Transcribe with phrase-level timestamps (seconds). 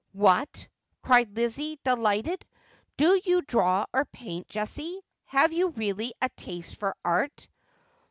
[0.29, 0.67] 'What!'
[1.03, 2.43] cried Lizzie, delighted,'
[2.97, 4.99] do you draw or paint, Jessie?
[5.25, 7.47] Have you really a taste for art